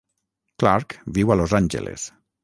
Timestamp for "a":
1.33-1.37